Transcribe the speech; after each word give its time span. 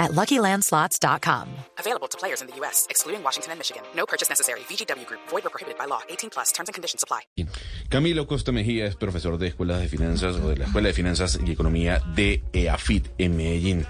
at 0.00 0.10
LuckyLandSlots.com. 0.12 1.46
Available 1.78 2.08
to 2.08 2.18
players 2.18 2.40
in 2.40 2.48
the 2.48 2.56
U.S., 2.56 2.86
excluding 2.90 3.22
Washington 3.22 3.52
and 3.52 3.60
Michigan. 3.60 3.82
No 3.94 4.06
purchase 4.06 4.28
necessary. 4.28 4.60
VGW 4.60 5.06
Group. 5.06 5.20
Void 5.28 5.46
or 5.46 5.50
prohibited 5.50 5.78
by 5.78 5.84
law. 5.84 6.00
18 6.08 6.30
plus. 6.30 6.50
Terms 6.50 6.68
and 6.68 6.74
conditions 6.74 7.04
apply. 7.04 7.20
Camilo 7.88 8.26
Costa 8.26 8.50
Mejía 8.50 8.86
es 8.86 8.96
profesor 8.96 9.38
de 9.38 9.48
Escuelas 9.48 9.80
de 9.80 9.88
Finanzas 9.88 10.36
o 10.36 10.48
de 10.48 10.56
la 10.56 10.64
Escuela 10.64 10.88
de 10.88 10.94
Finanzas 10.94 11.38
y 11.46 11.52
Economía 11.52 12.00
de 12.16 12.42
EAFIT 12.52 13.08
en 13.18 13.36
Medellín. 13.36 13.86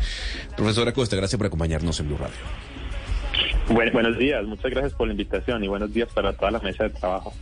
Profesora 0.57 0.93
Costa, 0.93 1.17
gracias 1.17 1.39
por 1.39 1.47
acompañarnos 1.47 1.99
en 2.01 2.09
Blue 2.09 2.19
Radio. 2.19 2.37
Bueno, 3.69 3.93
buenos 3.93 4.19
días, 4.19 4.45
muchas 4.45 4.71
gracias 4.71 4.95
por 4.95 5.07
la 5.07 5.13
invitación 5.13 5.63
y 5.63 5.69
buenos 5.69 5.93
días 5.93 6.09
para 6.13 6.33
toda 6.33 6.51
la 6.51 6.59
mesa 6.59 6.85
de 6.85 6.91
trabajo. 6.91 7.33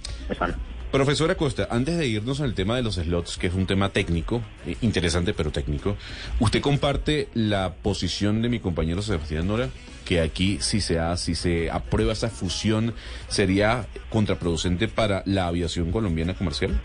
Profesora 0.91 1.35
Costa, 1.35 1.69
antes 1.71 1.99
de 1.99 2.07
irnos 2.07 2.41
al 2.41 2.55
tema 2.55 2.75
de 2.77 2.83
los 2.83 2.95
slots, 2.95 3.37
que 3.37 3.49
es 3.49 3.55
un 3.55 3.67
tema 3.67 3.91
técnico, 3.91 4.41
eh, 4.67 4.75
interesante 4.81 5.35
pero 5.35 5.51
técnico, 5.51 5.99
¿usted 6.41 6.63
comparte 6.63 7.29
la 7.35 7.75
posición 7.75 8.41
de 8.41 8.49
mi 8.49 8.59
compañero 8.59 9.03
Sebastián 9.03 9.47
Nora? 9.47 9.69
Que 10.07 10.23
aquí, 10.23 10.57
si 10.63 10.81
se, 10.81 10.99
ha, 10.99 11.15
si 11.19 11.35
se 11.35 11.71
aprueba 11.71 12.15
esa 12.15 12.31
fusión, 12.31 12.95
sería 13.29 13.87
contraproducente 14.09 14.89
para 14.89 15.23
la 15.27 15.47
aviación 15.47 15.93
colombiana 15.93 16.33
comercial? 16.33 16.81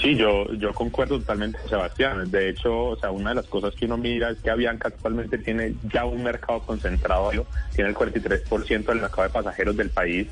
Sí, 0.00 0.16
yo, 0.16 0.50
yo 0.54 0.72
concuerdo 0.72 1.18
totalmente 1.18 1.58
Sebastián. 1.68 2.30
De 2.30 2.48
hecho, 2.48 2.84
o 2.86 2.96
sea, 2.96 3.10
una 3.10 3.30
de 3.30 3.36
las 3.36 3.46
cosas 3.46 3.74
que 3.74 3.84
uno 3.84 3.98
mira 3.98 4.30
es 4.30 4.38
que 4.38 4.48
Avianca 4.48 4.88
actualmente 4.88 5.36
tiene 5.36 5.74
ya 5.92 6.06
un 6.06 6.22
mercado 6.22 6.60
concentrado, 6.60 7.30
tiene 7.74 7.90
el 7.90 7.96
43% 7.96 8.84
del 8.86 9.00
mercado 9.00 9.22
de 9.24 9.28
pasajeros 9.28 9.76
del 9.76 9.90
país 9.90 10.28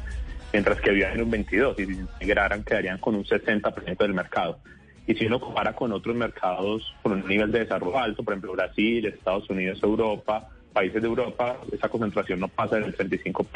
mientras 0.54 0.80
que 0.80 0.90
en 0.90 1.20
un 1.20 1.30
22 1.32 1.80
y 1.80 1.86
si 1.86 1.92
integraran 1.94 2.62
quedarían 2.62 2.98
con 2.98 3.16
un 3.16 3.24
60% 3.24 3.98
del 3.98 4.14
mercado. 4.14 4.60
Y 5.04 5.14
si 5.14 5.26
uno 5.26 5.40
compara 5.40 5.74
con 5.74 5.90
otros 5.90 6.14
mercados 6.14 6.94
con 7.02 7.10
un 7.10 7.26
nivel 7.26 7.50
de 7.50 7.58
desarrollo 7.58 7.98
alto, 7.98 8.22
por 8.22 8.34
ejemplo 8.34 8.52
Brasil, 8.52 9.04
Estados 9.04 9.50
Unidos, 9.50 9.80
Europa, 9.82 10.48
países 10.72 11.02
de 11.02 11.08
Europa, 11.08 11.58
esa 11.72 11.88
concentración 11.88 12.38
no 12.38 12.46
pasa 12.46 12.76
del 12.76 12.96
35%. 12.96 13.46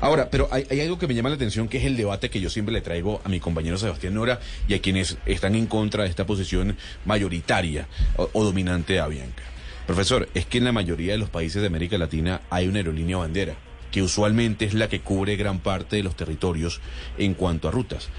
Ahora, 0.00 0.30
pero 0.30 0.48
hay, 0.50 0.80
algo 0.80 0.98
que 0.98 1.06
me 1.06 1.14
llama 1.14 1.28
la 1.28 1.34
atención, 1.34 1.68
que 1.68 1.76
es 1.76 1.84
el 1.84 1.98
debate 1.98 2.30
que 2.30 2.40
yo 2.40 2.48
siempre 2.48 2.72
le 2.72 2.80
traigo 2.80 3.20
a 3.22 3.28
mi 3.28 3.38
compañero 3.38 3.76
Sebastián 3.76 4.14
Nora 4.14 4.40
y 4.66 4.72
a 4.72 4.80
quienes 4.80 5.18
están 5.26 5.54
en 5.54 5.66
contra 5.66 6.04
de 6.04 6.08
esta 6.08 6.24
posición 6.24 6.74
mayoritaria 7.04 7.86
o, 8.16 8.30
o 8.32 8.44
dominante 8.44 8.94
de 8.94 9.00
Avianca. 9.00 9.42
Profesor, 9.86 10.26
es 10.32 10.46
que 10.46 10.56
en 10.56 10.64
la 10.64 10.72
mayoría 10.72 11.12
de 11.12 11.18
los 11.18 11.28
países 11.28 11.60
de 11.60 11.68
América 11.68 11.98
Latina 11.98 12.40
hay 12.48 12.66
una 12.66 12.78
aerolínea 12.78 13.18
bandera 13.18 13.56
que 13.90 14.02
usualmente 14.02 14.64
es 14.64 14.74
la 14.74 14.88
que 14.88 15.00
cubre 15.00 15.36
gran 15.36 15.58
parte 15.58 15.96
de 15.96 16.02
los 16.02 16.16
territorios 16.16 16.80
en 17.18 17.34
cuanto 17.34 17.68
a 17.68 17.70
rutas. 17.70 18.10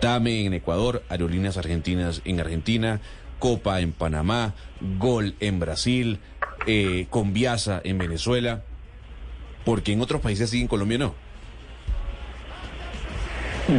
TAME 0.00 0.46
en 0.46 0.54
Ecuador, 0.54 1.02
Aerolíneas 1.08 1.56
Argentinas 1.56 2.22
en 2.24 2.40
Argentina, 2.40 3.00
Copa 3.38 3.80
en 3.80 3.92
Panamá, 3.92 4.54
Gol 4.98 5.34
en 5.40 5.58
Brasil, 5.58 6.20
eh, 6.66 7.06
Conviasa 7.10 7.80
en 7.84 7.98
Venezuela, 7.98 8.62
porque 9.64 9.92
en 9.92 10.00
otros 10.00 10.20
países 10.20 10.50
sí, 10.50 10.60
en 10.60 10.68
Colombia 10.68 10.98
no. 10.98 11.14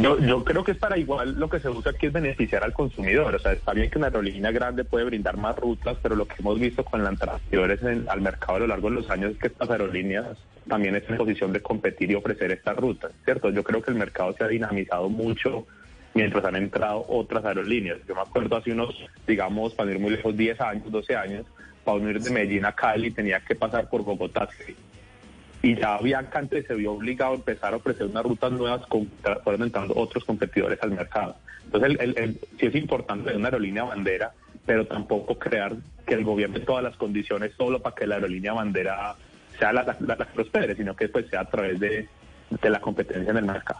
Yo, 0.01 0.17
yo 0.19 0.43
creo 0.43 0.63
que 0.63 0.71
es 0.71 0.77
para 0.77 0.97
igual 0.97 1.35
lo 1.37 1.49
que 1.49 1.59
se 1.59 1.69
usa 1.69 1.91
aquí 1.91 2.07
es 2.07 2.13
beneficiar 2.13 2.63
al 2.63 2.73
consumidor. 2.73 3.35
O 3.35 3.39
sea, 3.39 3.51
está 3.51 3.73
bien 3.73 3.89
que 3.89 3.97
una 3.97 4.07
aerolínea 4.07 4.51
grande 4.51 4.85
puede 4.85 5.05
brindar 5.05 5.37
más 5.37 5.57
rutas, 5.57 5.97
pero 6.01 6.15
lo 6.15 6.25
que 6.25 6.35
hemos 6.39 6.59
visto 6.59 6.85
con 6.85 7.03
las 7.03 7.21
anteriores 7.21 7.79
al 8.07 8.21
mercado 8.21 8.55
a 8.55 8.59
lo 8.59 8.67
largo 8.67 8.89
de 8.89 8.95
los 8.95 9.09
años 9.09 9.31
es 9.31 9.37
que 9.37 9.47
estas 9.47 9.69
aerolíneas 9.69 10.37
también 10.67 10.95
están 10.95 11.13
en 11.13 11.17
posición 11.17 11.53
de 11.53 11.61
competir 11.61 12.11
y 12.11 12.15
ofrecer 12.15 12.51
estas 12.51 12.77
rutas, 12.77 13.11
¿cierto? 13.25 13.49
Yo 13.49 13.63
creo 13.63 13.81
que 13.81 13.91
el 13.91 13.97
mercado 13.97 14.33
se 14.33 14.43
ha 14.43 14.47
dinamizado 14.47 15.09
mucho 15.09 15.65
mientras 16.13 16.45
han 16.45 16.55
entrado 16.55 17.05
otras 17.07 17.43
aerolíneas. 17.45 17.99
Yo 18.07 18.15
me 18.15 18.21
acuerdo 18.21 18.55
hace 18.55 18.71
unos, 18.71 18.95
digamos, 19.27 19.73
para 19.73 19.91
ir 19.91 19.99
muy 19.99 20.11
lejos, 20.11 20.35
10 20.35 20.61
años, 20.61 20.91
12 20.91 21.15
años, 21.15 21.45
para 21.83 21.97
unir 21.97 22.21
de 22.21 22.29
Medellín 22.29 22.65
a 22.65 22.71
Cali 22.71 23.11
tenía 23.11 23.39
que 23.39 23.55
pasar 23.55 23.89
por 23.89 24.03
Bogotá 24.03 24.47
y 25.63 25.75
ya 25.75 25.97
Bianca 25.97 26.39
antes 26.39 26.67
se 26.67 26.75
vio 26.75 26.91
obligado 26.91 27.31
a 27.31 27.35
empezar 27.35 27.73
a 27.73 27.77
ofrecer 27.77 28.05
unas 28.05 28.23
rutas 28.23 28.51
nuevas 28.51 28.85
con, 28.87 29.09
entrando 29.61 29.95
otros 29.95 30.25
competidores 30.25 30.77
al 30.83 30.91
mercado. 30.91 31.37
Entonces, 31.63 31.97
el, 32.01 32.37
sí 32.59 32.65
es 32.65 32.75
importante 32.75 33.33
una 33.33 33.47
aerolínea 33.47 33.85
bandera, 33.85 34.33
pero 34.65 34.85
tampoco 34.85 35.39
crear 35.39 35.73
que 36.05 36.15
el 36.15 36.25
gobierno 36.25 36.59
todas 36.59 36.83
las 36.83 36.97
condiciones 36.97 37.53
solo 37.57 37.81
para 37.81 37.95
que 37.95 38.05
la 38.05 38.15
aerolínea 38.15 38.51
bandera 38.51 39.15
sea 39.63 39.71
la, 39.73 40.17
que 40.17 40.25
prospere, 40.33 40.75
sino 40.75 40.95
que 40.95 41.09
pues 41.09 41.29
sea 41.29 41.41
a 41.41 41.45
través 41.45 41.79
de 41.79 42.09
la 42.69 42.79
competencia 42.79 43.31
en 43.31 43.37
el 43.37 43.45
mercado. 43.45 43.79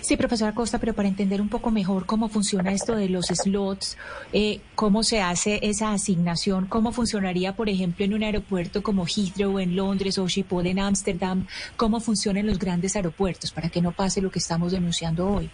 Sí, 0.00 0.16
profesora 0.16 0.52
Costa, 0.52 0.78
pero 0.78 0.94
para 0.94 1.08
entender 1.08 1.40
un 1.40 1.48
poco 1.48 1.70
mejor 1.70 2.06
cómo 2.06 2.28
funciona 2.28 2.72
esto 2.72 2.96
de 2.96 3.08
los 3.08 3.26
slots, 3.26 3.96
eh, 4.32 4.60
cómo 4.74 5.02
se 5.02 5.20
hace 5.20 5.60
esa 5.62 5.92
asignación, 5.92 6.66
cómo 6.66 6.92
funcionaría, 6.92 7.54
por 7.54 7.68
ejemplo, 7.68 8.04
en 8.04 8.14
un 8.14 8.22
aeropuerto 8.22 8.82
como 8.82 9.06
Heathrow 9.06 9.58
en 9.58 9.76
Londres 9.76 10.18
o 10.18 10.28
Schiphol 10.28 10.66
en 10.66 10.78
Ámsterdam, 10.78 11.46
cómo 11.76 12.00
funcionan 12.00 12.46
los 12.46 12.58
grandes 12.58 12.96
aeropuertos 12.96 13.52
para 13.52 13.68
que 13.68 13.82
no 13.82 13.92
pase 13.92 14.22
lo 14.22 14.30
que 14.30 14.38
estamos 14.38 14.72
denunciando 14.72 15.28
hoy. 15.28 15.50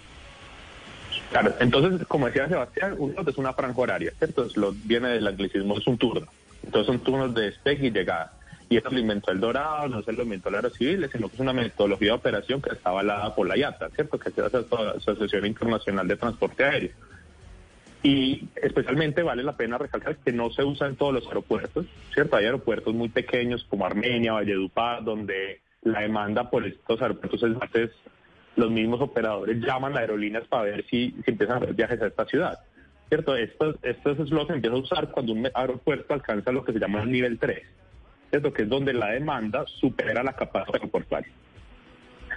Claro, 1.30 1.54
entonces, 1.60 2.06
como 2.08 2.26
decía 2.26 2.48
Sebastián, 2.48 2.96
un 2.98 3.12
slot 3.12 3.28
es 3.28 3.38
una 3.38 3.52
franja 3.52 3.80
horaria, 3.80 4.12
¿cierto? 4.18 4.48
Slot 4.48 4.76
viene 4.84 5.08
del 5.10 5.26
anglicismo, 5.26 5.76
es 5.76 5.86
un 5.86 5.96
turno. 5.96 6.26
Entonces 6.64 6.86
son 6.86 6.98
turnos 7.00 7.34
de 7.34 7.42
despegue 7.42 7.86
y 7.86 7.90
llegada 7.90 8.32
y 8.70 8.76
eso 8.76 8.88
lo 8.88 9.00
inventó 9.00 9.32
el 9.32 9.40
Dorado, 9.40 9.88
no 9.88 10.00
se 10.00 10.12
lo 10.12 10.22
inventó 10.22 10.48
la 10.48 10.70
Civil, 10.70 11.08
sino 11.10 11.28
que 11.28 11.34
es 11.34 11.40
una 11.40 11.52
metodología 11.52 12.10
de 12.10 12.14
operación 12.14 12.62
que 12.62 12.70
está 12.70 12.90
avalada 12.90 13.34
por 13.34 13.48
la 13.48 13.56
IATA, 13.56 13.90
¿cierto? 13.90 14.16
Que 14.16 14.28
es 14.28 14.36
la 14.38 14.46
Asociación 14.96 15.44
Internacional 15.44 16.06
de 16.06 16.16
Transporte 16.16 16.64
Aéreo. 16.64 16.92
Y 18.04 18.48
especialmente 18.54 19.24
vale 19.24 19.42
la 19.42 19.56
pena 19.56 19.76
recalcar 19.76 20.18
que 20.18 20.30
no 20.30 20.50
se 20.50 20.62
usa 20.62 20.86
en 20.86 20.94
todos 20.94 21.12
los 21.12 21.26
aeropuertos, 21.26 21.84
¿cierto? 22.14 22.36
Hay 22.36 22.44
aeropuertos 22.44 22.94
muy 22.94 23.08
pequeños 23.08 23.66
como 23.68 23.84
Armenia, 23.84 24.34
Valledupar, 24.34 25.02
donde 25.02 25.62
la 25.82 26.02
demanda 26.02 26.48
por 26.48 26.64
estos 26.64 27.02
aeropuertos 27.02 27.42
es 27.42 27.50
más, 27.50 27.70
los 28.54 28.70
mismos 28.70 29.00
operadores 29.00 29.58
llaman 29.58 29.96
a 29.96 30.00
aerolíneas 30.00 30.46
para 30.46 30.62
ver 30.62 30.84
si, 30.84 31.10
si 31.24 31.32
empiezan 31.32 31.56
a 31.56 31.58
hacer 31.58 31.74
viajes 31.74 32.00
a 32.02 32.06
esta 32.06 32.24
ciudad. 32.24 32.56
¿Cierto? 33.08 33.34
Estos, 33.34 33.74
estos 33.82 34.20
es 34.20 34.30
lo 34.30 34.48
empieza 34.48 34.76
a 34.76 34.78
usar 34.78 35.10
cuando 35.10 35.32
un 35.32 35.48
aeropuerto 35.52 36.14
alcanza 36.14 36.52
lo 36.52 36.64
que 36.64 36.72
se 36.72 36.78
llama 36.78 37.02
el 37.02 37.10
nivel 37.10 37.36
3 37.36 37.80
que 38.30 38.62
es 38.62 38.68
donde 38.68 38.92
la 38.92 39.08
demanda 39.10 39.64
supera 39.66 40.22
la 40.22 40.34
capacidad 40.34 40.76
aeroportuaria. 40.76 41.30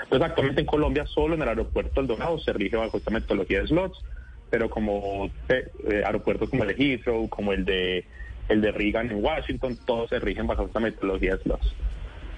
Entonces, 0.03 0.27
actualmente 0.27 0.61
en 0.61 0.67
Colombia, 0.67 1.05
solo 1.05 1.35
en 1.35 1.41
el 1.43 1.49
aeropuerto 1.49 2.01
El 2.01 2.07
Dorado 2.07 2.39
se 2.39 2.51
rige 2.53 2.75
bajo 2.75 2.97
esta 2.97 3.11
metodología 3.11 3.61
de 3.61 3.67
slots, 3.67 4.03
pero 4.49 4.69
como 4.69 5.31
eh, 5.49 5.67
eh, 5.89 6.03
aeropuertos 6.05 6.49
como 6.49 6.63
el 6.63 6.75
de 6.75 6.83
Heathrow, 6.83 7.29
como 7.29 7.53
el 7.53 7.65
de 7.65 8.05
el 8.49 8.59
de 8.59 8.71
Reagan 8.71 9.09
en 9.09 9.23
Washington, 9.23 9.77
todos 9.85 10.09
se 10.09 10.19
rigen 10.19 10.47
bajo 10.47 10.65
esta 10.65 10.79
metodología 10.79 11.37
de 11.37 11.43
slots. 11.43 11.73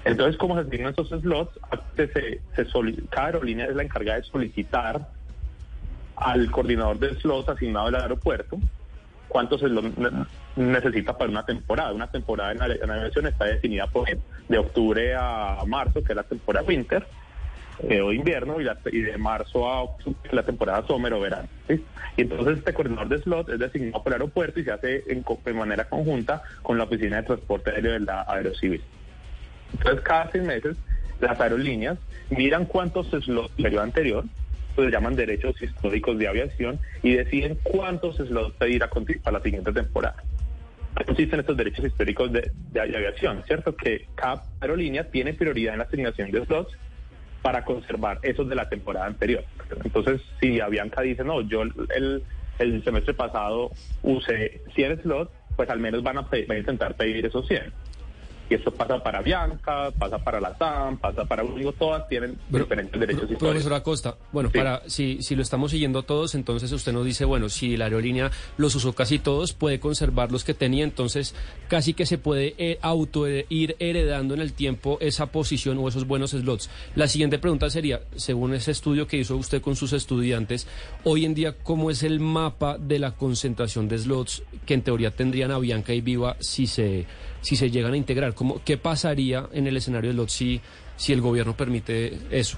Entonces, 0.03 0.37
¿cómo 0.37 0.53
se 0.53 0.67
asignan 0.67 0.93
esos 0.93 1.09
slots? 1.09 1.59
Se 1.95 2.41
cada 3.09 3.27
aerolínea 3.27 3.65
es 3.65 3.75
la 3.75 3.83
encargada 3.83 4.19
de 4.19 4.25
solicitar 4.25 5.09
al 6.15 6.51
coordinador 6.51 6.99
de 6.99 7.15
slots 7.15 7.49
asignado 7.49 7.87
al 7.87 7.95
aeropuerto 7.95 8.59
cuántos 9.27 9.61
se 9.61 9.67
necesita 10.55 11.17
para 11.17 11.29
una 11.29 11.45
temporada. 11.45 11.93
Una 11.93 12.09
temporada 12.09 12.51
en 12.51 12.59
la, 12.59 12.95
aviación 12.95 13.27
está 13.27 13.45
definida 13.45 13.87
por 13.87 14.07
de 14.47 14.57
octubre 14.57 15.15
a 15.15 15.63
marzo, 15.65 16.03
que 16.03 16.13
es 16.13 16.15
la 16.15 16.23
temporada 16.23 16.65
winter 16.65 17.05
eh, 17.83 18.01
o 18.01 18.13
invierno, 18.13 18.57
y, 18.61 19.01
de 19.01 19.17
marzo 19.17 19.67
a 19.67 19.81
octubre, 19.83 20.17
la 20.31 20.43
temporada 20.43 20.85
summer 20.87 21.13
o 21.13 21.19
verano. 21.19 21.47
Y 22.17 22.21
entonces 22.21 22.59
este 22.59 22.73
coordinador 22.73 23.09
de 23.09 23.19
slot 23.19 23.49
es 23.49 23.59
designado 23.59 24.03
por 24.03 24.13
el 24.13 24.21
aeropuerto 24.21 24.59
y 24.59 24.63
se 24.63 24.71
hace 24.71 25.03
en, 25.07 25.25
manera 25.55 25.85
conjunta 25.85 26.43
con 26.61 26.77
la 26.77 26.85
oficina 26.85 27.17
de 27.17 27.23
transporte 27.23 27.71
aéreo 27.71 27.93
de 27.93 27.99
la 27.99 28.21
Aerocivil. 28.21 28.81
Entonces 29.73 30.01
cada 30.01 30.31
seis 30.31 30.43
meses 30.43 30.77
las 31.19 31.39
aerolíneas 31.39 31.97
miran 32.29 32.65
cuántos 32.65 33.07
slots 33.07 33.55
del 33.55 33.63
periodo 33.63 33.83
anterior 33.83 34.25
se 34.83 34.91
llaman 34.91 35.15
derechos 35.15 35.61
históricos 35.61 36.17
de 36.17 36.27
aviación 36.27 36.79
y 37.03 37.13
deciden 37.13 37.57
cuántos 37.63 38.17
slots 38.17 38.55
pedir 38.57 38.83
a 38.83 38.89
para 38.89 39.37
la 39.37 39.43
siguiente 39.43 39.71
temporada. 39.71 40.17
Existen 41.07 41.41
estos 41.41 41.57
derechos 41.57 41.85
históricos 41.85 42.31
de, 42.31 42.51
aviación, 42.79 43.43
¿cierto? 43.45 43.75
Que 43.75 44.07
cada 44.15 44.43
aerolínea 44.61 45.09
tiene 45.09 45.33
prioridad 45.33 45.73
en 45.73 45.79
la 45.79 45.85
asignación 45.85 46.31
de 46.31 46.45
slots 46.45 46.73
para 47.41 47.63
conservar 47.63 48.19
esos 48.23 48.47
de 48.49 48.55
la 48.55 48.69
temporada 48.69 49.05
anterior. 49.05 49.43
Entonces, 49.83 50.21
si 50.39 50.59
Avianca 50.61 51.01
dice, 51.01 51.23
no, 51.23 51.41
yo 51.41 51.63
el, 51.63 52.23
el 52.59 52.83
semestre 52.83 53.13
pasado 53.13 53.71
usé 54.03 54.61
100 54.73 55.01
slots, 55.03 55.31
pues 55.55 55.69
al 55.69 55.79
menos 55.79 56.03
van 56.03 56.17
a, 56.17 56.21
van 56.21 56.51
a 56.51 56.57
intentar 56.57 56.95
pedir 56.95 57.25
esos 57.25 57.47
100. 57.47 57.71
Y 58.49 58.55
eso 58.55 58.71
pasa 58.71 59.01
para 59.01 59.21
Bianca, 59.21 59.91
pasa 59.97 60.19
para 60.19 60.39
la 60.39 60.53
TAM, 60.53 60.97
pasa 60.97 61.25
para 61.25 61.43
Único, 61.43 61.73
todas 61.73 62.07
tienen 62.07 62.37
diferentes 62.49 62.99
derechos 62.99 63.23
históricos. 63.23 63.49
Profesor 63.49 63.73
Acosta, 63.73 64.17
bueno, 64.31 64.51
para 64.51 64.81
si, 64.87 65.21
si 65.21 65.35
lo 65.35 65.41
estamos 65.41 65.71
siguiendo 65.71 66.03
todos, 66.03 66.35
entonces 66.35 66.71
usted 66.71 66.93
nos 66.93 67.05
dice, 67.05 67.25
bueno, 67.25 67.49
si 67.49 67.77
la 67.77 67.85
aerolínea 67.85 68.31
los 68.57 68.75
usó 68.75 68.93
casi 68.93 69.19
todos, 69.19 69.53
puede 69.53 69.79
conservar 69.79 70.31
los 70.31 70.43
que 70.43 70.53
tenía, 70.53 70.83
entonces 70.83 71.35
casi 71.67 71.93
que 71.93 72.05
se 72.05 72.17
puede 72.17 72.55
eh, 72.57 72.77
auto 72.81 73.27
ir 73.27 73.75
heredando 73.79 74.33
en 74.33 74.41
el 74.41 74.53
tiempo 74.53 74.97
esa 75.01 75.27
posición 75.27 75.77
o 75.79 75.87
esos 75.87 76.05
buenos 76.05 76.31
slots. 76.31 76.69
La 76.95 77.07
siguiente 77.07 77.39
pregunta 77.39 77.69
sería, 77.69 78.01
según 78.15 78.53
ese 78.53 78.71
estudio 78.71 79.07
que 79.07 79.17
hizo 79.17 79.35
usted 79.35 79.61
con 79.61 79.75
sus 79.75 79.93
estudiantes, 79.93 80.67
hoy 81.03 81.25
en 81.25 81.33
día, 81.33 81.55
¿cómo 81.63 81.89
es 81.89 82.03
el 82.03 82.19
mapa 82.19 82.77
de 82.77 82.99
la 82.99 83.11
concentración 83.11 83.87
de 83.87 83.97
slots 83.97 84.43
que 84.65 84.73
en 84.73 84.81
teoría 84.81 85.11
tendrían 85.11 85.51
a 85.51 85.59
Bianca 85.59 85.93
y 85.93 86.01
Viva 86.01 86.37
si 86.39 86.67
se 86.67 87.05
si 87.45 87.55
se 87.55 87.69
llegan 87.69 87.93
a 87.93 87.97
integrar? 87.97 88.33
¿Cómo, 88.33 88.59
¿Qué 88.65 88.77
pasaría 88.77 89.47
en 89.53 89.67
el 89.67 89.77
escenario 89.77 90.09
de 90.09 90.15
LOT 90.15 90.29
si, 90.29 90.61
si 90.97 91.13
el 91.13 91.21
gobierno 91.21 91.55
permite 91.55 92.17
eso? 92.31 92.57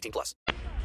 18 0.01 0.11
plus. 0.11 0.37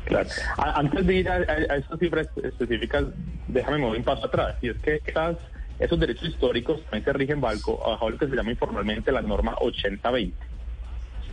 Claro. 0.05 0.29
Antes 0.57 1.07
de 1.07 1.15
ir 1.15 1.29
a, 1.29 1.35
a, 1.35 1.77
estas 1.77 1.99
cifras 1.99 2.29
específicas, 2.43 3.07
déjame 3.49 3.79
mover 3.79 3.99
un 3.99 4.05
paso 4.05 4.27
atrás. 4.27 4.57
Y 4.63 4.69
es 4.69 4.79
que 4.79 5.01
estas, 5.05 5.37
esos 5.79 5.99
derechos 5.99 6.29
históricos 6.29 6.81
también 6.83 7.05
se 7.05 7.13
rigen 7.13 7.41
bajo, 7.41 7.79
bajo 7.79 8.11
lo 8.11 8.19
que 8.19 8.29
se 8.29 8.37
llama 8.37 8.53
informalmente 8.53 9.11
la 9.11 9.23
norma 9.23 9.57
80-20. 9.57 10.33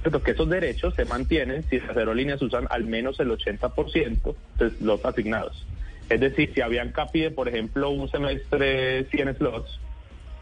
Pero 0.01 0.23
que 0.23 0.31
esos 0.31 0.49
derechos 0.49 0.95
se 0.95 1.05
mantienen 1.05 1.63
si 1.69 1.79
las 1.79 1.95
aerolíneas 1.95 2.41
usan 2.41 2.67
al 2.69 2.83
menos 2.85 3.19
el 3.19 3.29
80% 3.29 4.35
de 4.57 4.71
los 4.81 5.05
asignados. 5.05 5.65
Es 6.09 6.19
decir, 6.19 6.51
si 6.53 6.61
Avianca 6.61 7.07
pide, 7.07 7.31
por 7.31 7.47
ejemplo, 7.47 7.89
un 7.89 8.09
semestre 8.09 9.05
100 9.05 9.37
slots 9.37 9.79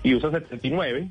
y 0.03 0.15
usa 0.15 0.31
79, 0.31 1.09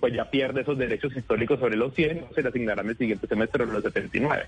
pues 0.00 0.12
ya 0.12 0.30
pierde 0.30 0.62
esos 0.62 0.76
derechos 0.76 1.16
históricos 1.16 1.60
sobre 1.60 1.76
los 1.76 1.94
100, 1.94 2.26
se 2.34 2.42
le 2.42 2.48
asignarán 2.48 2.88
el 2.88 2.96
siguiente 2.98 3.26
semestre 3.26 3.64
los 3.66 3.82
79. 3.82 4.46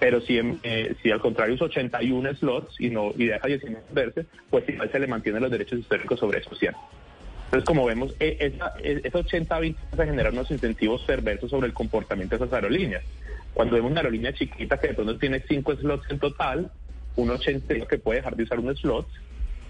Pero 0.00 0.22
si, 0.22 0.40
eh, 0.62 0.96
si 1.02 1.10
al 1.10 1.20
contrario 1.20 1.54
usa 1.54 1.66
81 1.66 2.34
slots 2.36 2.80
y 2.80 2.88
no 2.88 3.12
y 3.16 3.26
deja 3.26 3.46
19 3.46 3.84
verse, 3.92 4.26
pues 4.48 4.66
igual 4.66 4.90
se 4.90 4.98
le 4.98 5.06
mantienen 5.06 5.42
los 5.42 5.50
derechos 5.50 5.78
históricos 5.78 6.18
sobre 6.18 6.40
esos 6.40 6.58
100. 6.58 6.74
Entonces, 7.44 7.66
como 7.66 7.84
vemos, 7.84 8.14
e, 8.18 8.36
esa, 8.40 8.74
e, 8.82 9.02
esa 9.04 9.18
80-20 9.18 9.76
se 9.94 10.06
generan 10.06 10.32
unos 10.32 10.50
incentivos 10.50 11.02
perversos 11.02 11.50
sobre 11.50 11.66
el 11.66 11.74
comportamiento 11.74 12.38
de 12.38 12.44
esas 12.44 12.54
aerolíneas. 12.54 13.04
Cuando 13.52 13.74
vemos 13.74 13.90
una 13.90 14.00
aerolínea 14.00 14.32
chiquita 14.32 14.78
que 14.78 14.88
de 14.88 14.94
pronto 14.94 15.18
tiene 15.18 15.42
5 15.46 15.76
slots 15.76 16.10
en 16.10 16.18
total, 16.18 16.70
un 17.16 17.30
80 17.30 17.86
que 17.86 17.98
puede 17.98 18.20
dejar 18.20 18.36
de 18.36 18.44
usar 18.44 18.58
un 18.58 18.74
slot, 18.74 19.06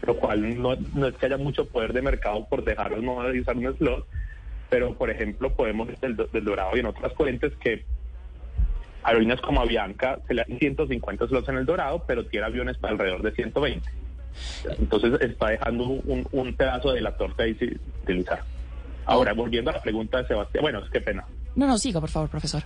lo 0.06 0.16
cual 0.16 0.62
no, 0.62 0.76
no, 0.94 1.08
es 1.08 1.16
que 1.16 1.26
haya 1.26 1.38
mucho 1.38 1.66
poder 1.66 1.92
de 1.92 2.02
mercado 2.02 2.46
por 2.48 2.64
dejar 2.64 2.94
de 2.94 3.40
usar 3.40 3.56
un 3.56 3.76
slot, 3.76 4.06
pero 4.68 4.94
por 4.94 5.10
ejemplo 5.10 5.52
podemos 5.54 5.88
del, 6.00 6.16
del 6.16 6.44
Dorado 6.44 6.76
y 6.76 6.80
en 6.80 6.86
otras 6.86 7.12
fuentes 7.14 7.52
que 7.56 7.84
aerolíneas 9.02 9.40
como 9.40 9.60
Avianca 9.60 10.18
se 10.26 10.34
le 10.34 10.44
dan 10.46 10.58
150 10.58 11.26
slots 11.26 11.48
en 11.48 11.56
el 11.56 11.66
Dorado, 11.66 12.04
pero 12.06 12.26
tiene 12.26 12.46
aviones 12.46 12.76
para 12.78 12.92
alrededor 12.92 13.22
de 13.22 13.32
120. 13.32 13.90
Entonces 14.78 15.20
está 15.20 15.48
dejando 15.48 15.84
un, 15.84 16.26
un 16.32 16.54
pedazo 16.54 16.92
de 16.92 17.00
la 17.00 17.16
torta 17.16 17.42
ahí 17.42 17.54
sin 17.54 17.80
utilizar. 18.02 18.42
Ahora, 19.06 19.32
volviendo 19.32 19.70
a 19.70 19.74
la 19.74 19.82
pregunta 19.82 20.18
de 20.18 20.28
Sebastián, 20.28 20.62
bueno, 20.62 20.80
es 20.84 20.90
que 20.90 21.00
pena. 21.00 21.24
No, 21.56 21.66
no, 21.66 21.78
siga, 21.78 22.00
por 22.00 22.10
favor, 22.10 22.28
profesor. 22.28 22.62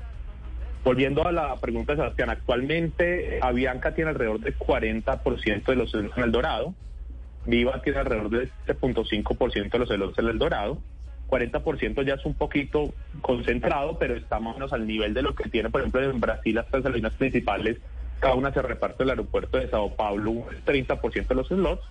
Volviendo 0.85 1.27
a 1.27 1.33
la 1.33 1.57
pregunta 1.57 1.93
de 1.93 1.99
Sebastián, 1.99 2.31
actualmente 2.31 3.39
Avianca 3.41 3.95
tiene 3.95 4.11
alrededor 4.11 4.41
del 4.41 4.59
40% 4.59 5.65
de 5.65 5.77
los 5.77 5.91
celos 5.91 6.13
en 6.17 6.23
el 6.23 6.33
Dorado, 6.33 6.75
Viva 7.47 7.81
tiene 7.83 7.99
alrededor 7.99 8.31
del 8.31 8.51
7.5% 8.67 9.71
de 9.71 9.79
los 9.79 9.89
celos 9.89 10.19
en 10.19 10.29
el 10.29 10.39
Dorado, 10.39 10.79
40% 11.29 12.05
ya 12.05 12.15
es 12.15 12.25
un 12.25 12.35
poquito 12.35 12.93
concentrado, 13.21 13.99
pero 13.99 14.15
está 14.15 14.41
más 14.41 14.55
o 14.55 14.59
menos 14.59 14.73
al 14.73 14.87
nivel 14.87 15.15
de 15.15 15.23
lo 15.23 15.35
que 15.35 15.49
tiene, 15.49 15.71
por 15.71 15.81
ejemplo, 15.81 16.03
en 16.03 16.21
Brasil 16.21 16.55
las 16.55 16.73
aerolíneas 16.73 17.15
principales, 17.15 17.79
cada 18.21 18.35
una 18.35 18.53
se 18.53 18.63
reparte 18.63 19.03
el 19.03 19.11
aeropuerto 19.11 19.59
de 19.59 19.69
Sao 19.69 19.95
Paulo 19.95 20.31
un 20.31 20.45
30% 20.65 21.27
de 21.27 21.35
los 21.35 21.49
slots, 21.49 21.83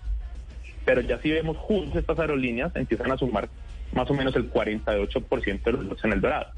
pero 0.84 1.00
ya 1.00 1.18
si 1.20 1.30
vemos 1.30 1.56
juntos 1.56 1.96
estas 1.96 2.18
aerolíneas 2.18 2.74
empiezan 2.74 3.12
a 3.12 3.16
sumar 3.16 3.48
más 3.92 4.10
o 4.10 4.14
menos 4.14 4.34
el 4.36 4.50
48% 4.52 5.62
de 5.62 5.72
los 5.72 5.82
slots 5.82 6.04
en 6.04 6.12
el 6.12 6.20
Dorado. 6.20 6.48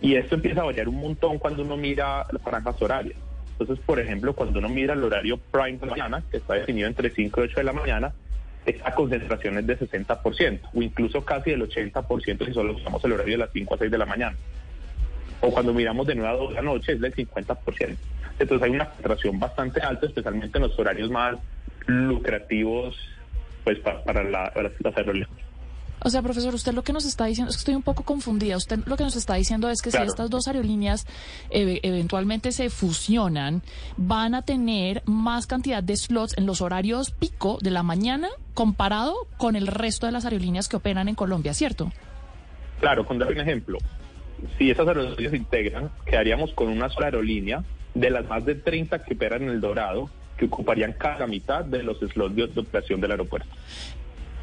Y 0.00 0.16
esto 0.16 0.34
empieza 0.34 0.60
a 0.60 0.64
variar 0.64 0.88
un 0.88 0.96
montón 0.96 1.38
cuando 1.38 1.62
uno 1.62 1.76
mira 1.76 2.26
las 2.30 2.42
franjas 2.42 2.80
horarias. 2.82 3.16
Entonces, 3.58 3.82
por 3.86 4.00
ejemplo, 4.00 4.34
cuando 4.34 4.58
uno 4.58 4.68
mira 4.68 4.94
el 4.94 5.04
horario 5.04 5.38
prime 5.38 5.78
de 5.78 5.86
la 5.86 5.92
mañana, 5.92 6.22
que 6.30 6.38
está 6.38 6.54
definido 6.54 6.88
entre 6.88 7.08
5 7.08 7.40
y 7.40 7.44
8 7.44 7.56
de 7.56 7.64
la 7.64 7.72
mañana, 7.72 8.12
esta 8.66 8.94
concentración 8.94 9.58
es 9.58 9.66
de 9.66 9.78
60%, 9.78 10.60
o 10.72 10.82
incluso 10.82 11.24
casi 11.24 11.50
del 11.50 11.68
80% 11.68 12.46
si 12.46 12.52
solo 12.52 12.74
usamos 12.74 13.04
el 13.04 13.12
horario 13.12 13.34
de 13.34 13.38
las 13.38 13.50
5 13.52 13.74
a 13.74 13.78
6 13.78 13.90
de 13.90 13.98
la 13.98 14.06
mañana. 14.06 14.36
O 15.40 15.50
cuando 15.50 15.74
miramos 15.74 16.06
de 16.06 16.14
9 16.14 16.28
a 16.28 16.36
2 16.36 16.48
de 16.48 16.54
la 16.54 16.62
noche 16.62 16.92
es 16.92 17.00
del 17.00 17.14
50%. 17.14 17.96
Entonces 18.38 18.62
hay 18.62 18.70
una 18.70 18.86
concentración 18.86 19.38
bastante 19.38 19.80
alta, 19.80 20.06
especialmente 20.06 20.58
en 20.58 20.62
los 20.62 20.78
horarios 20.78 21.10
más 21.10 21.36
lucrativos 21.86 22.96
pues 23.62 23.78
para, 23.78 24.02
para, 24.02 24.22
la, 24.22 24.50
para 24.52 24.70
las 24.78 24.96
aerolíneas. 24.96 25.30
O 26.04 26.10
sea, 26.10 26.20
profesor, 26.20 26.54
usted 26.54 26.74
lo 26.74 26.84
que 26.84 26.92
nos 26.92 27.06
está 27.06 27.24
diciendo, 27.24 27.48
es 27.50 27.56
que 27.56 27.60
estoy 27.60 27.74
un 27.74 27.82
poco 27.82 28.04
confundida. 28.04 28.58
Usted 28.58 28.80
lo 28.84 28.98
que 28.98 29.04
nos 29.04 29.16
está 29.16 29.34
diciendo 29.36 29.70
es 29.70 29.80
que 29.80 29.88
claro. 29.88 30.04
si 30.04 30.10
estas 30.10 30.28
dos 30.28 30.46
aerolíneas 30.46 31.06
eh, 31.48 31.80
eventualmente 31.82 32.52
se 32.52 32.68
fusionan, 32.68 33.62
van 33.96 34.34
a 34.34 34.42
tener 34.42 35.02
más 35.06 35.46
cantidad 35.46 35.82
de 35.82 35.96
slots 35.96 36.36
en 36.36 36.44
los 36.44 36.60
horarios 36.60 37.10
pico 37.10 37.56
de 37.62 37.70
la 37.70 37.82
mañana 37.82 38.28
comparado 38.52 39.14
con 39.38 39.56
el 39.56 39.66
resto 39.66 40.04
de 40.04 40.12
las 40.12 40.26
aerolíneas 40.26 40.68
que 40.68 40.76
operan 40.76 41.08
en 41.08 41.14
Colombia, 41.14 41.54
¿cierto? 41.54 41.90
Claro, 42.80 43.06
con 43.06 43.18
dar 43.18 43.32
un 43.32 43.40
ejemplo. 43.40 43.78
Si 44.58 44.70
esas 44.70 44.86
aerolíneas 44.86 45.30
se 45.30 45.38
integran, 45.38 45.90
quedaríamos 46.04 46.52
con 46.52 46.68
una 46.68 46.90
sola 46.90 47.06
aerolínea 47.06 47.64
de 47.94 48.10
las 48.10 48.28
más 48.28 48.44
de 48.44 48.56
30 48.56 49.02
que 49.04 49.14
operan 49.14 49.44
en 49.44 49.48
el 49.48 49.60
Dorado, 49.62 50.10
que 50.36 50.44
ocuparían 50.44 50.92
cada 50.92 51.26
mitad 51.26 51.64
de 51.64 51.82
los 51.82 51.98
slots 51.98 52.36
de 52.36 52.60
operación 52.60 53.00
del 53.00 53.12
aeropuerto. 53.12 53.48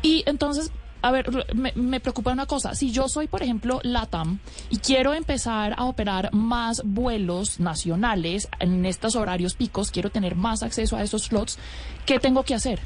Y 0.01 0.23
entonces, 0.25 0.71
a 1.01 1.11
ver, 1.11 1.29
me, 1.55 1.71
me, 1.75 1.99
preocupa 1.99 2.31
una 2.31 2.45
cosa. 2.45 2.75
Si 2.75 2.91
yo 2.91 3.07
soy, 3.07 3.27
por 3.27 3.41
ejemplo, 3.41 3.79
LATAM 3.83 4.39
y 4.69 4.77
quiero 4.77 5.13
empezar 5.13 5.73
a 5.77 5.85
operar 5.85 6.33
más 6.33 6.83
vuelos 6.85 7.59
nacionales 7.59 8.47
en 8.59 8.85
estos 8.85 9.15
horarios 9.15 9.55
picos, 9.55 9.91
quiero 9.91 10.09
tener 10.09 10.35
más 10.35 10.63
acceso 10.63 10.95
a 10.95 11.03
esos 11.03 11.23
slots, 11.23 11.57
¿qué 12.05 12.19
tengo 12.19 12.43
que 12.43 12.53
hacer? 12.53 12.79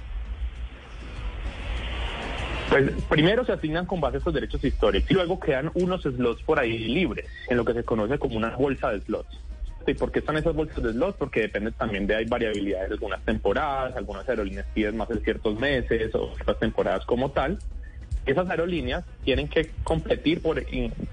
Pues 2.69 2.91
primero 3.09 3.45
se 3.45 3.51
asignan 3.51 3.85
con 3.85 4.01
base 4.01 4.17
a 4.17 4.19
estos 4.19 4.33
derechos 4.33 4.63
históricos 4.63 5.11
y 5.11 5.13
luego 5.13 5.39
quedan 5.39 5.69
unos 5.75 6.01
slots 6.01 6.41
por 6.43 6.59
ahí 6.59 6.77
libres, 6.79 7.27
en 7.49 7.57
lo 7.57 7.65
que 7.65 7.73
se 7.73 7.83
conoce 7.83 8.17
como 8.17 8.37
una 8.37 8.55
bolsa 8.55 8.89
de 8.91 9.01
slots. 9.01 9.39
¿Y 9.87 9.93
por 9.93 10.11
qué 10.11 10.17
están 10.17 10.37
esas 10.37 10.55
bolsas 10.55 10.81
de 10.81 10.93
slots? 10.93 11.17
Porque 11.19 11.41
depende 11.41 11.71
también 11.71 12.07
de 12.07 12.15
hay 12.15 12.25
variabilidad 12.25 12.87
de 12.87 12.93
algunas 12.93 13.23
temporadas, 13.23 13.95
algunas 13.95 14.27
aerolíneas 14.27 14.65
piden 14.73 14.97
más 14.97 15.09
de 15.09 15.19
ciertos 15.19 15.59
meses 15.59 16.15
o 16.15 16.31
otras 16.31 16.57
temporadas 16.57 17.05
como 17.05 17.29
tal 17.29 17.59
esas 18.25 18.49
aerolíneas 18.49 19.03
tienen 19.23 19.47
que 19.47 19.71
competir 19.83 20.41
por, 20.41 20.63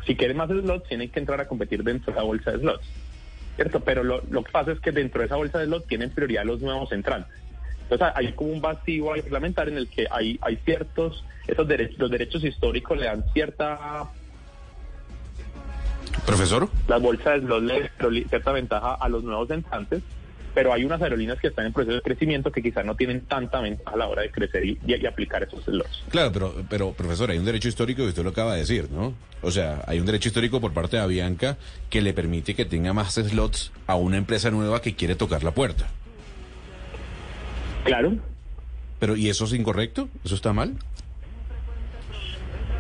si 0.07 0.16
quieren 0.16 0.37
más 0.37 0.49
slots, 0.49 0.88
tienen 0.88 1.11
que 1.11 1.21
entrar 1.21 1.40
a 1.40 1.49
competir 1.49 1.83
dentro 1.83 2.12
de 2.12 2.19
esa 2.19 2.26
bolsa 2.26 2.52
de 2.52 2.59
slots. 2.59 2.87
¿Cierto? 3.57 3.81
Pero 3.81 4.02
lo, 4.02 4.23
lo, 4.31 4.42
que 4.42 4.50
pasa 4.50 4.73
es 4.73 4.81
que 4.81 4.92
dentro 4.92 5.21
de 5.21 5.26
esa 5.26 5.37
bolsa 5.37 5.59
de 5.59 5.66
slots 5.66 5.87
tienen 5.87 6.11
prioridad 6.11 6.45
los 6.45 6.61
nuevos 6.61 6.90
entrantes. 6.92 7.33
Entonces 7.83 8.09
hay 8.14 8.33
como 8.33 8.52
un 8.52 8.61
vacío 8.62 9.12
reglamentario 9.12 9.73
en 9.73 9.78
el 9.78 9.88
que 9.88 10.07
hay, 10.11 10.38
hay 10.40 10.57
ciertos, 10.64 11.25
esos 11.47 11.69
derechos, 11.69 11.99
los 11.99 12.11
derechos 12.11 12.42
históricos 12.45 12.99
le 12.99 13.07
dan 13.07 13.25
cierta... 13.33 14.11
¿Profesor? 16.25 16.69
La 16.88 16.99
bolsa 16.99 17.33
de 17.33 17.40
slots 17.40 17.64
le 18.11 18.25
cierta 18.25 18.52
ventaja 18.52 18.95
a 18.95 19.09
los 19.09 19.23
nuevos 19.23 19.50
entrantes 19.50 20.02
pero 20.54 20.73
hay 20.73 20.85
unas 20.85 21.00
aerolíneas 21.02 21.40
que 21.40 21.49
están 21.49 21.66
en 21.66 21.73
proceso 21.73 21.97
de 21.97 22.02
crecimiento 22.02 22.52
que 22.52 22.62
quizás 22.62 22.85
no 22.85 22.94
tienen 22.94 23.23
tanta 23.23 23.61
ventaja 23.61 23.94
a 23.94 23.97
la 23.97 24.09
hora 24.09 24.23
de 24.23 24.30
crecer 24.30 24.64
y, 24.64 24.78
y, 24.87 24.94
y 24.94 25.06
aplicar 25.06 25.42
esos 25.42 25.64
slots. 25.64 26.04
Claro, 26.09 26.32
pero, 26.32 26.54
pero 26.68 26.92
profesor, 26.92 27.30
hay 27.30 27.38
un 27.38 27.44
derecho 27.44 27.68
histórico 27.68 28.02
que 28.02 28.09
usted 28.09 28.23
lo 28.23 28.30
acaba 28.30 28.54
de 28.54 28.61
decir, 28.61 28.90
¿no? 28.90 29.14
O 29.42 29.50
sea, 29.50 29.82
hay 29.87 29.99
un 29.99 30.06
derecho 30.06 30.28
histórico 30.28 30.61
por 30.61 30.73
parte 30.73 30.97
de 30.97 31.02
Avianca 31.02 31.56
que 31.90 32.00
le 32.00 32.12
permite 32.12 32.54
que 32.54 32.64
tenga 32.64 32.92
más 32.92 33.14
slots 33.14 33.73
a 33.87 33.97
una 33.97 34.16
empresa 34.16 34.50
nueva 34.50 34.80
que 34.80 34.94
quiere 34.94 35.16
tocar 35.16 35.42
la 35.42 35.52
puerta. 35.52 35.88
Claro. 37.85 38.16
Pero, 39.00 39.16
¿y 39.16 39.28
eso 39.28 39.47
es 39.47 39.52
incorrecto? 39.52 40.09
¿Eso 40.25 40.37
está 40.37 40.52
mal? 40.52 40.76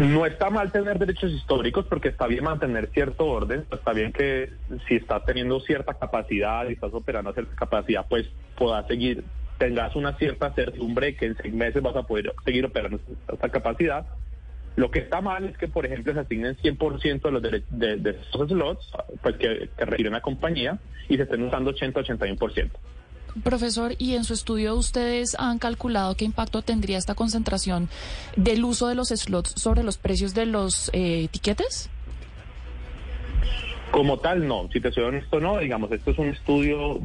No 0.02 0.26
está 0.26 0.50
mal 0.50 0.72
tener 0.72 0.98
derechos 0.98 1.30
históricos 1.30 1.86
porque 1.88 2.08
está 2.08 2.26
bien 2.26 2.42
mantener 2.42 2.90
cierto 2.92 3.24
orden, 3.24 3.64
está 3.70 3.92
bien 3.92 4.12
que 4.12 4.50
si 4.88 4.96
estás 4.96 5.24
teniendo 5.24 5.60
cierta 5.60 5.94
capacidad 5.94 6.68
y 6.68 6.72
estás 6.72 6.92
operando 6.92 7.32
cierta 7.32 7.54
capacidad, 7.54 8.04
pues 8.08 8.28
puedas 8.56 8.84
seguir, 8.88 9.22
tengas 9.58 9.94
una 9.94 10.16
cierta 10.18 10.52
certidumbre 10.54 11.14
que 11.14 11.26
en 11.26 11.36
seis 11.36 11.54
meses 11.54 11.80
vas 11.80 11.94
a 11.94 12.02
poder 12.02 12.34
seguir 12.44 12.66
operando 12.66 12.98
esta 13.32 13.48
capacidad. 13.48 14.04
Lo 14.74 14.90
que 14.90 14.98
está 14.98 15.20
mal 15.20 15.44
es 15.44 15.56
que, 15.56 15.68
por 15.68 15.86
ejemplo, 15.86 16.12
se 16.12 16.18
asignen 16.18 16.56
100% 16.56 17.22
de 17.22 17.30
los 17.30 17.42
de, 17.42 17.96
de, 17.96 18.10
esos 18.10 18.48
slots 18.48 18.90
pues 19.22 19.36
que, 19.36 19.68
que 19.78 19.84
requiere 19.84 20.08
una 20.08 20.20
compañía 20.20 20.80
y 21.08 21.16
se 21.16 21.22
estén 21.22 21.44
usando 21.44 21.72
80-81%. 21.72 22.70
Profesor, 23.42 23.94
¿y 23.98 24.14
en 24.14 24.24
su 24.24 24.34
estudio 24.34 24.74
ustedes 24.74 25.36
han 25.38 25.58
calculado 25.58 26.14
qué 26.16 26.24
impacto 26.24 26.60
tendría 26.60 26.98
esta 26.98 27.14
concentración 27.14 27.88
del 28.36 28.62
uso 28.62 28.88
de 28.88 28.94
los 28.94 29.08
slots 29.08 29.54
sobre 29.56 29.82
los 29.82 29.96
precios 29.96 30.34
de 30.34 30.46
los 30.46 30.90
eh, 30.92 31.24
etiquetes? 31.24 31.88
Como 33.90 34.18
tal, 34.18 34.46
no. 34.46 34.68
Si 34.72 34.80
te 34.80 34.90
soy 34.90 35.04
honesto, 35.04 35.40
no. 35.40 35.58
Digamos, 35.58 35.92
esto 35.92 36.12
es 36.12 36.18
un 36.18 36.28
estudio 36.28 36.98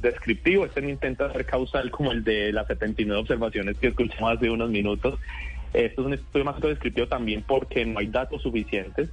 descriptivo. 0.00 0.66
Este 0.66 0.82
no 0.82 0.88
intenta 0.90 1.32
ser 1.32 1.46
causal 1.46 1.90
como 1.90 2.12
el 2.12 2.24
de 2.24 2.52
las 2.52 2.66
79 2.66 3.20
observaciones 3.20 3.78
que 3.78 3.88
escuchamos 3.88 4.36
hace 4.36 4.50
unos 4.50 4.70
minutos. 4.70 5.18
Esto 5.72 6.02
es 6.02 6.06
un 6.06 6.14
estudio 6.14 6.44
más 6.44 6.60
descriptivo 6.60 7.06
también 7.06 7.42
porque 7.46 7.84
no 7.86 8.00
hay 8.00 8.08
datos 8.08 8.42
suficientes. 8.42 9.08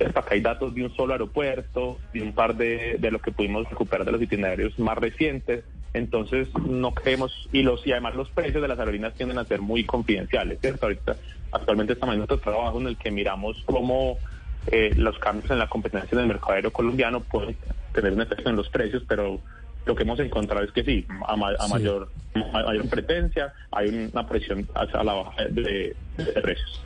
Acá 0.00 0.26
hay 0.30 0.40
datos 0.40 0.72
de 0.74 0.84
un 0.84 0.94
solo 0.94 1.14
aeropuerto, 1.14 1.98
de 2.12 2.22
un 2.22 2.32
par 2.32 2.56
de, 2.56 2.96
de 3.00 3.10
lo 3.10 3.18
que 3.18 3.32
pudimos 3.32 3.68
recuperar 3.68 4.04
de 4.06 4.12
los 4.12 4.22
itinerarios 4.22 4.78
más 4.78 4.98
recientes. 4.98 5.64
Entonces 5.94 6.48
no 6.68 6.92
creemos, 6.92 7.48
y 7.52 7.62
los 7.62 7.86
y 7.86 7.92
además 7.92 8.14
los 8.14 8.28
precios 8.30 8.60
de 8.60 8.68
las 8.68 8.78
aerolíneas 8.78 9.14
tienden 9.14 9.38
a 9.38 9.44
ser 9.44 9.60
muy 9.60 9.84
confidenciales, 9.84 10.60
¿cierto? 10.60 10.86
Ahorita, 10.86 11.16
actualmente 11.50 11.94
estamos 11.94 12.14
en 12.14 12.18
nuestro 12.18 12.38
trabajo 12.38 12.80
en 12.80 12.88
el 12.88 12.96
que 12.96 13.10
miramos 13.10 13.56
cómo 13.64 14.18
eh, 14.66 14.92
los 14.96 15.18
cambios 15.18 15.50
en 15.50 15.58
la 15.58 15.68
competencia 15.68 16.10
en 16.12 16.20
el 16.20 16.26
mercado 16.26 16.52
aéreo 16.52 16.72
colombiano 16.72 17.20
pueden 17.20 17.56
tener 17.94 18.12
un 18.12 18.20
efecto 18.20 18.50
en 18.50 18.56
los 18.56 18.68
precios, 18.68 19.02
pero 19.08 19.40
lo 19.86 19.94
que 19.94 20.02
hemos 20.02 20.20
encontrado 20.20 20.64
es 20.64 20.72
que 20.72 20.84
sí, 20.84 21.06
a, 21.26 21.36
mayor 21.36 22.10
mayor 22.52 22.88
presencia 22.88 23.54
hay 23.70 24.10
una 24.12 24.28
presión 24.28 24.68
hacia 24.74 25.02
la 25.02 25.14
baja 25.14 25.44
de, 25.50 25.96
precios. 26.42 26.82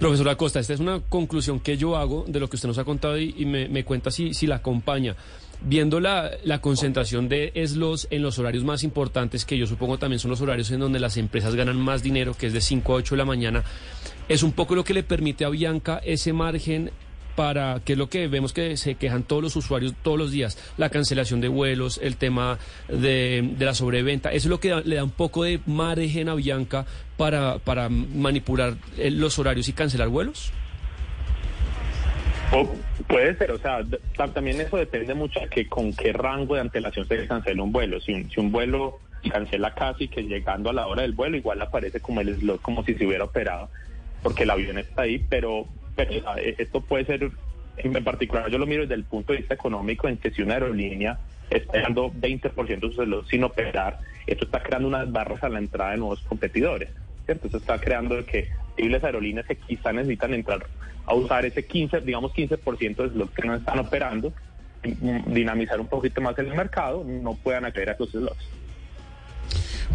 Profesor 0.00 0.28
Acosta, 0.28 0.60
esta 0.60 0.72
es 0.72 0.80
una 0.80 1.00
conclusión 1.00 1.60
que 1.60 1.76
yo 1.76 1.96
hago 1.96 2.24
de 2.26 2.40
lo 2.40 2.48
que 2.48 2.56
usted 2.56 2.68
nos 2.68 2.78
ha 2.78 2.84
contado 2.84 3.18
y, 3.18 3.44
me, 3.44 3.68
me, 3.68 3.84
cuenta 3.84 4.10
si, 4.10 4.32
si 4.32 4.46
la 4.46 4.56
acompaña 4.56 5.16
viendo 5.60 6.00
la, 6.00 6.30
la, 6.44 6.60
concentración 6.60 7.28
de 7.28 7.52
slots 7.66 8.08
en 8.10 8.22
los 8.22 8.38
horarios 8.38 8.64
más 8.64 8.84
importantes, 8.84 9.44
que 9.44 9.58
yo 9.58 9.66
supongo 9.66 9.98
también 9.98 10.20
son 10.20 10.30
los 10.30 10.40
horarios 10.40 10.70
en 10.70 10.80
donde 10.80 11.00
las 11.00 11.16
empresas 11.16 11.54
ganan 11.54 11.76
más 11.76 12.02
dinero, 12.02 12.34
que 12.34 12.46
es 12.46 12.52
de 12.52 12.60
5 12.60 12.92
a 12.92 12.96
8 12.96 13.14
de 13.14 13.18
la 13.18 13.24
mañana, 13.24 13.64
es 14.28 14.42
un 14.42 14.52
poco 14.52 14.74
lo 14.74 14.84
que 14.84 14.94
le 14.94 15.02
permite 15.02 15.44
a 15.44 15.48
Bianca 15.48 16.00
ese 16.04 16.32
margen 16.32 16.90
para, 17.38 17.80
que 17.84 17.92
es 17.92 17.98
lo 17.98 18.08
que 18.08 18.26
vemos 18.26 18.52
que 18.52 18.76
se 18.76 18.96
quejan 18.96 19.22
todos 19.22 19.42
los 19.42 19.54
usuarios 19.54 19.94
todos 20.02 20.18
los 20.18 20.32
días, 20.32 20.58
la 20.76 20.88
cancelación 20.88 21.40
de 21.40 21.46
vuelos, 21.46 22.00
el 22.02 22.16
tema 22.16 22.58
de, 22.88 23.54
de 23.56 23.64
la 23.64 23.74
sobreventa, 23.74 24.30
eso 24.30 24.48
es 24.48 24.50
lo 24.50 24.58
que 24.58 24.74
le 24.84 24.96
da 24.96 25.04
un 25.04 25.10
poco 25.10 25.44
de 25.44 25.60
margen 25.66 26.28
a 26.28 26.34
Bianca 26.34 26.84
para, 27.16 27.58
para 27.58 27.88
manipular 27.88 28.76
eh, 28.96 29.10
los 29.10 29.38
horarios 29.38 29.68
y 29.68 29.72
cancelar 29.72 30.08
vuelos. 30.08 30.52
O 32.52 32.66
puede 33.06 33.36
ser, 33.36 33.50
o 33.50 33.58
sea, 33.58 33.80
también 34.32 34.60
eso 34.60 34.76
depende 34.76 35.14
mucho 35.14 35.40
de 35.40 35.48
que 35.48 35.68
con 35.68 35.92
qué 35.92 36.12
rango 36.12 36.54
de 36.54 36.62
antelación 36.62 37.06
se 37.06 37.26
cancela 37.26 37.62
un 37.62 37.72
vuelo. 37.72 38.00
Si 38.00 38.12
un, 38.12 38.30
si 38.30 38.40
un 38.40 38.50
vuelo 38.50 39.00
cancela 39.30 39.74
casi 39.74 40.08
que 40.08 40.22
llegando 40.22 40.70
a 40.70 40.72
la 40.72 40.86
hora 40.86 41.02
del 41.02 41.12
vuelo, 41.12 41.36
igual 41.36 41.60
aparece 41.60 42.00
como 42.00 42.20
el 42.20 42.34
slot, 42.36 42.62
como 42.62 42.84
si 42.84 42.94
se 42.94 43.06
hubiera 43.06 43.24
operado, 43.24 43.68
porque 44.22 44.44
el 44.44 44.50
avión 44.50 44.78
está 44.78 45.02
ahí, 45.02 45.24
pero, 45.28 45.66
pero 45.94 46.12
e, 46.38 46.54
esto 46.58 46.80
puede 46.80 47.04
ser, 47.04 47.30
en 47.76 48.04
particular 48.04 48.50
yo 48.50 48.58
lo 48.58 48.66
miro 48.66 48.82
desde 48.82 48.94
el 48.94 49.04
punto 49.04 49.32
de 49.32 49.40
vista 49.40 49.54
económico, 49.54 50.08
en 50.08 50.16
que 50.16 50.30
si 50.30 50.42
una 50.42 50.54
aerolínea 50.54 51.18
está 51.50 51.82
dando 51.82 52.10
20% 52.10 52.66
de 52.66 52.80
sus 52.80 52.96
slots 52.96 53.28
sin 53.28 53.44
operar, 53.44 53.98
esto 54.26 54.46
está 54.46 54.62
creando 54.62 54.88
unas 54.88 55.10
barras 55.12 55.42
a 55.42 55.48
la 55.48 55.58
entrada 55.58 55.90
de 55.90 55.98
nuevos 55.98 56.20
competidores. 56.22 56.88
¿cierto? 57.28 57.48
Eso 57.48 57.58
está 57.58 57.78
creando 57.78 58.24
que 58.24 58.48
posibles 58.78 59.02
aerolíneas 59.02 59.46
que 59.46 59.56
quizá 59.56 59.92
necesitan 59.92 60.34
entrar 60.34 60.64
a 61.04 61.14
usar 61.14 61.44
ese 61.44 61.64
15, 61.64 62.00
digamos 62.02 62.32
15% 62.32 62.96
de 62.96 63.08
slots 63.10 63.34
que 63.34 63.46
no 63.46 63.56
están 63.56 63.78
operando, 63.78 64.32
dinamizar 64.82 65.80
un 65.80 65.88
poquito 65.88 66.20
más 66.20 66.38
el 66.38 66.48
mercado, 66.48 67.04
no 67.04 67.34
puedan 67.34 67.64
acceder 67.64 67.90
a 67.90 67.92
esos 67.92 68.10
slots. 68.10 68.48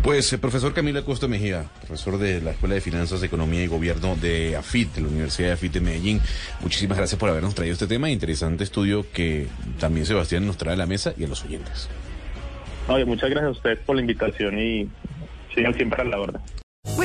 Pues, 0.02 0.34
eh, 0.34 0.38
profesor 0.38 0.74
Camilo 0.74 1.00
Acosta 1.00 1.28
Mejía, 1.28 1.66
profesor 1.80 2.18
de 2.18 2.42
la 2.42 2.52
Escuela 2.52 2.76
de 2.76 2.82
Finanzas, 2.82 3.24
Economía 3.24 3.64
y 3.64 3.68
Gobierno 3.68 4.16
de 4.18 4.58
AFIT, 4.58 4.96
de 4.96 5.02
la 5.02 5.08
Universidad 5.08 5.50
de 5.50 5.54
AFIT 5.54 5.74
de 5.74 5.80
Medellín, 5.80 6.20
muchísimas 6.62 6.98
gracias 6.98 7.18
por 7.18 7.30
habernos 7.30 7.56
traído 7.56 7.74
este 7.74 7.88
tema, 7.88 8.10
interesante 8.10 8.66
estudio 8.66 9.06
que 9.14 9.48
también 9.80 10.06
Sebastián 10.06 10.46
nos 10.46 10.58
trae 10.58 10.74
a 10.74 10.78
la 10.78 10.88
mesa 10.88 11.14
y 11.16 11.24
a 11.24 11.28
los 11.28 11.46
oyentes. 11.46 11.90
Oye, 12.90 13.06
muchas 13.06 13.30
gracias 13.30 13.48
a 13.48 13.52
ustedes 13.52 13.80
por 13.80 13.96
la 13.96 14.02
invitación 14.02 14.60
y 14.60 14.90
sigan 15.56 15.74
siempre 15.76 16.02
a 16.02 16.06
la 16.06 16.20
orden. 16.20 16.42